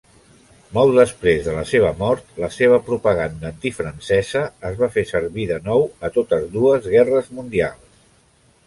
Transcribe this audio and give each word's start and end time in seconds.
Molt 0.77 0.93
després 0.99 1.43
de 1.47 1.53
la 1.57 1.65
seva 1.71 1.91
mort, 1.99 2.31
la 2.45 2.49
seva 2.57 2.79
propaganda 2.89 3.47
antifrancesa 3.51 4.43
es 4.71 4.81
va 4.83 4.93
fer 4.97 5.05
servir 5.13 5.47
de 5.55 5.61
nou, 5.71 5.87
a 6.07 6.13
totes 6.19 6.51
dues 6.59 6.91
Guerres 6.97 7.33
Mundials. 7.39 8.05